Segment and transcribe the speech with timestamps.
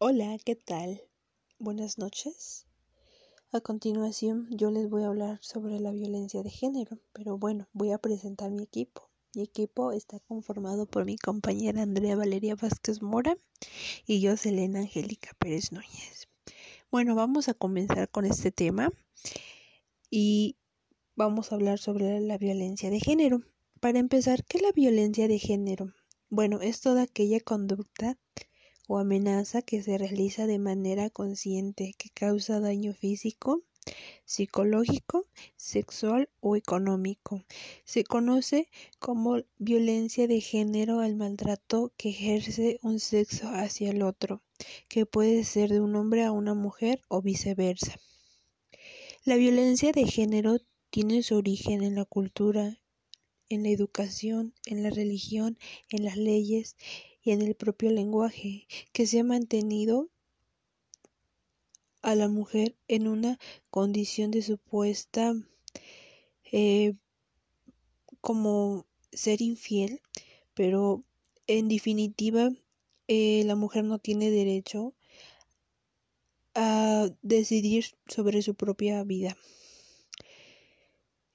[0.00, 1.02] Hola, ¿qué tal?
[1.58, 2.68] Buenas noches.
[3.50, 7.90] A continuación yo les voy a hablar sobre la violencia de género, pero bueno, voy
[7.90, 9.10] a presentar mi equipo.
[9.34, 13.36] Mi equipo está conformado por mi compañera Andrea Valeria Vázquez Mora
[14.06, 16.28] y yo, Selena Angélica Pérez Núñez.
[16.92, 18.92] Bueno, vamos a comenzar con este tema
[20.10, 20.54] y
[21.16, 23.42] vamos a hablar sobre la violencia de género.
[23.80, 25.92] Para empezar, ¿qué es la violencia de género?
[26.30, 28.16] Bueno, es toda aquella conducta
[28.88, 33.62] o amenaza que se realiza de manera consciente que causa daño físico,
[34.24, 35.26] psicológico,
[35.56, 37.44] sexual o económico.
[37.84, 38.68] Se conoce
[38.98, 44.42] como violencia de género al maltrato que ejerce un sexo hacia el otro,
[44.88, 48.00] que puede ser de un hombre a una mujer o viceversa.
[49.24, 50.58] La violencia de género
[50.88, 52.78] tiene su origen en la cultura,
[53.50, 55.58] en la educación, en la religión,
[55.90, 56.76] en las leyes
[57.22, 60.08] y en el propio lenguaje, que se ha mantenido
[62.02, 63.38] a la mujer en una
[63.70, 65.34] condición de supuesta
[66.52, 66.94] eh,
[68.20, 70.00] como ser infiel,
[70.54, 71.04] pero
[71.46, 72.50] en definitiva
[73.08, 74.94] eh, la mujer no tiene derecho
[76.54, 79.36] a decidir sobre su propia vida.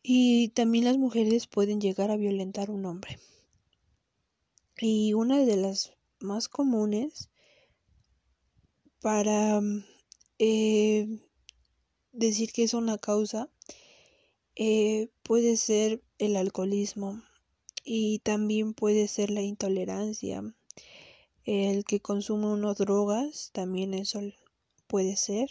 [0.02, 3.17] Y también las mujeres pueden llegar a violentar a un hombre.
[4.80, 7.30] Y una de las más comunes
[9.02, 9.62] para
[10.40, 11.08] eh,
[12.12, 13.50] decir que es una causa
[14.56, 17.22] eh, puede ser el alcoholismo
[17.84, 20.42] y también puede ser la intolerancia,
[21.44, 24.22] el que consume unas drogas, también eso
[24.88, 25.50] puede ser,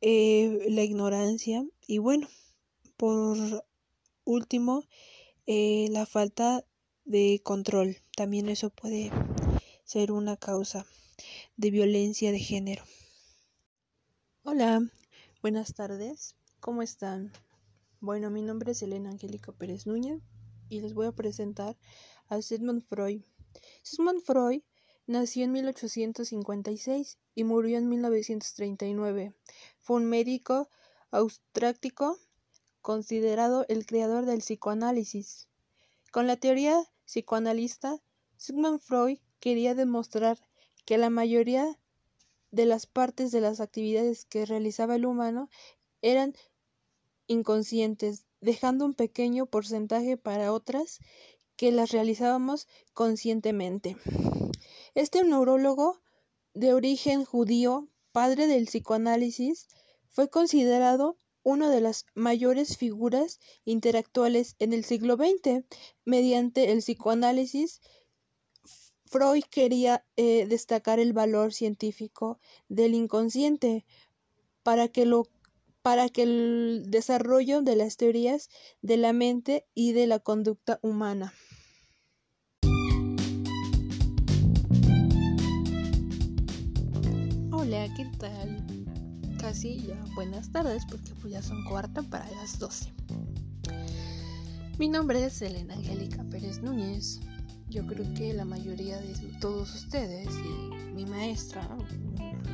[0.00, 2.28] eh, la ignorancia y bueno,
[2.96, 3.64] por
[4.24, 4.84] último,
[5.46, 6.64] la falta
[7.08, 7.96] de control.
[8.14, 9.10] También eso puede
[9.84, 10.84] ser una causa
[11.56, 12.84] de violencia de género.
[14.42, 14.82] Hola,
[15.40, 16.34] buenas tardes.
[16.60, 17.32] ¿Cómo están?
[18.00, 20.20] Bueno, mi nombre es Elena Angélica Pérez Núñez
[20.68, 21.78] y les voy a presentar
[22.28, 23.22] a Sigmund Freud.
[23.82, 24.60] Sigmund Freud
[25.06, 29.34] nació en 1856 y murió en 1939.
[29.80, 30.68] Fue un médico
[31.10, 32.18] austráctico
[32.82, 35.48] considerado el creador del psicoanálisis.
[36.12, 38.02] Con la teoría psicoanalista,
[38.36, 40.38] Sigmund Freud quería demostrar
[40.84, 41.78] que la mayoría
[42.50, 45.48] de las partes de las actividades que realizaba el humano
[46.02, 46.34] eran
[47.26, 50.98] inconscientes, dejando un pequeño porcentaje para otras
[51.56, 53.96] que las realizábamos conscientemente.
[54.94, 56.00] Este neurólogo
[56.52, 59.66] de origen judío, padre del psicoanálisis,
[60.08, 61.16] fue considerado
[61.48, 65.64] una de las mayores figuras intelectuales en el siglo XX.
[66.04, 67.80] Mediante el psicoanálisis,
[69.06, 72.38] Freud quería eh, destacar el valor científico
[72.68, 73.86] del inconsciente
[74.62, 75.26] para que, lo,
[75.80, 78.50] para que el desarrollo de las teorías
[78.82, 81.32] de la mente y de la conducta humana.
[87.50, 88.77] Hola, ¿qué tal?
[89.38, 92.92] Casi ya buenas tardes porque pues ya son cuarta para las 12.
[94.78, 97.20] Mi nombre es Elena Angélica Pérez Núñez.
[97.68, 101.66] Yo creo que la mayoría de todos ustedes y mi maestra,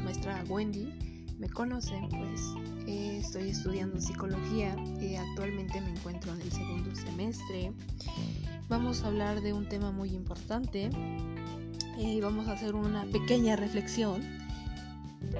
[0.04, 0.92] maestra Wendy,
[1.38, 2.40] me conocen, pues
[2.86, 7.72] eh, estoy estudiando psicología y actualmente me encuentro en el segundo semestre.
[8.68, 10.90] Vamos a hablar de un tema muy importante
[11.98, 14.22] y vamos a hacer una pequeña reflexión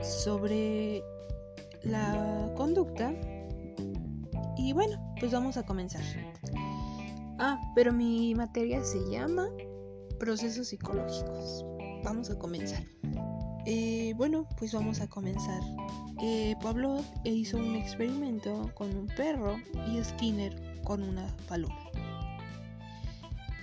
[0.03, 1.03] sobre
[1.85, 3.13] la conducta.
[4.57, 6.03] Y bueno, pues vamos a comenzar.
[7.39, 9.49] Ah, pero mi materia se llama
[10.19, 11.65] procesos psicológicos.
[12.03, 12.85] Vamos a comenzar.
[13.67, 15.61] Eh, bueno, pues vamos a comenzar.
[16.23, 19.57] Eh, Pablo hizo un experimento con un perro
[19.89, 21.91] y Skinner con una paloma.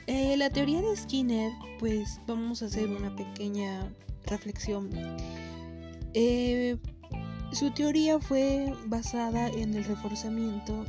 [0.07, 3.87] Eh, la teoría de Skinner, pues vamos a hacer una pequeña
[4.25, 4.89] reflexión.
[7.51, 10.85] Su teoría fue basada en el reforzamiento,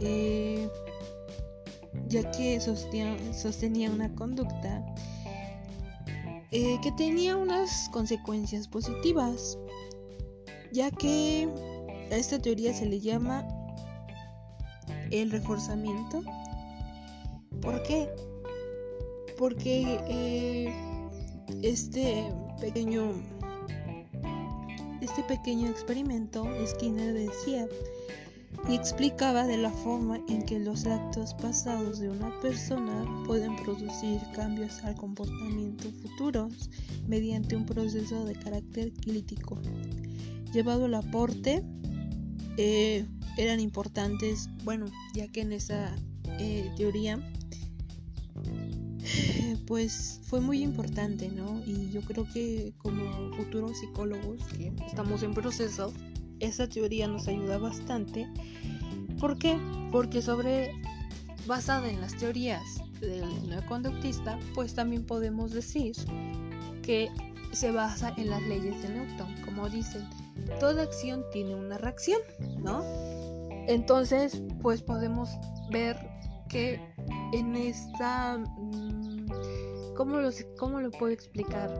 [0.00, 0.66] eh,
[2.08, 4.82] ya que sostenía, una conducta
[6.52, 9.58] eh, que tenía unas consecuencias positivas,
[10.72, 11.48] ya que
[12.10, 13.46] a esta teoría se le llama
[15.10, 16.22] el reforzamiento.
[17.60, 18.08] ¿Por qué?
[19.36, 20.74] Porque eh,
[21.62, 23.12] este pequeño
[25.10, 27.66] este pequeño experimento, Skinner decía
[28.68, 34.20] y explicaba de la forma en que los actos pasados de una persona pueden producir
[34.32, 36.70] cambios al comportamiento futuros
[37.08, 39.58] mediante un proceso de carácter crítico.
[40.52, 41.64] Llevado al aporte,
[42.56, 43.04] eh,
[43.36, 45.92] eran importantes, bueno, ya que en esa
[46.38, 47.18] eh, teoría
[49.66, 51.60] pues fue muy importante, ¿no?
[51.66, 55.92] Y yo creo que como futuros psicólogos que estamos en proceso,
[56.40, 58.26] esa teoría nos ayuda bastante.
[59.20, 59.58] ¿Por qué?
[59.92, 60.72] Porque sobre,
[61.46, 62.62] basada en las teorías
[63.00, 65.94] del neoconductista, pues también podemos decir
[66.82, 67.10] que
[67.52, 70.08] se basa en las leyes de Newton, como dicen,
[70.58, 72.20] toda acción tiene una reacción,
[72.58, 72.82] ¿no?
[73.66, 75.28] Entonces, pues podemos
[75.70, 75.96] ver
[76.48, 76.80] que
[77.32, 78.42] en esta...
[80.00, 81.70] ¿Cómo lo, puedo explicar?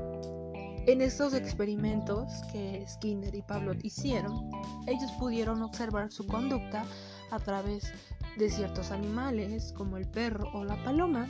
[0.86, 4.50] En estos experimentos que Skinner y Pablo hicieron,
[4.86, 6.84] ellos pudieron observar su conducta
[7.30, 7.90] a través
[8.36, 11.28] de ciertos animales, como el perro o la paloma.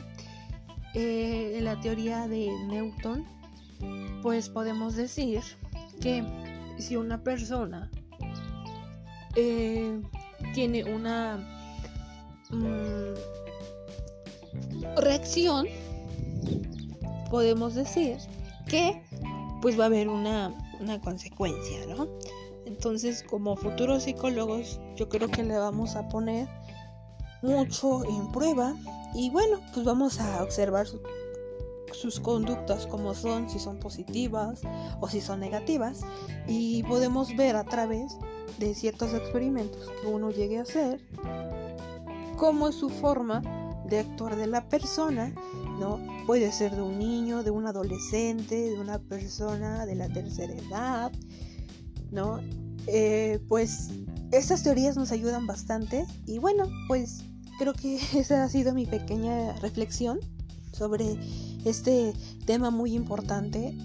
[0.93, 3.25] Eh, en la teoría de Newton,
[4.21, 5.39] pues podemos decir
[6.01, 6.25] que
[6.77, 7.89] si una persona
[9.37, 9.97] eh,
[10.53, 11.37] tiene una
[12.49, 13.13] mm,
[14.97, 15.67] reacción,
[17.31, 18.17] podemos decir
[18.67, 19.01] que
[19.61, 22.07] pues va a haber una, una consecuencia, ¿no?
[22.65, 26.47] Entonces, como futuros psicólogos, yo creo que le vamos a poner
[27.41, 28.75] mucho en prueba
[29.15, 30.85] y bueno, pues vamos a observar
[31.93, 34.61] sus conductas como son, si son positivas
[34.99, 36.01] o si son negativas
[36.47, 38.17] y podemos ver a través
[38.59, 41.01] de ciertos experimentos que uno llegue a hacer
[42.37, 43.41] cómo es su forma
[43.91, 45.35] de actuar de la persona,
[45.79, 45.99] ¿no?
[46.25, 51.11] Puede ser de un niño, de un adolescente, de una persona de la tercera edad,
[52.09, 52.39] ¿no?
[52.87, 53.89] Eh, pues
[54.31, 57.23] estas teorías nos ayudan bastante y bueno, pues
[57.59, 60.19] creo que esa ha sido mi pequeña reflexión
[60.71, 61.17] sobre
[61.65, 62.13] este
[62.45, 63.75] tema muy importante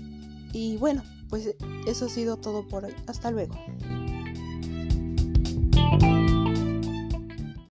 [0.53, 1.56] y bueno, pues
[1.87, 2.94] eso ha sido todo por hoy.
[3.08, 3.56] Hasta luego.